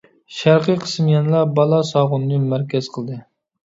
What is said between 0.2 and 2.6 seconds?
شەرقىي قىسىم يەنىلا بالاساغۇننى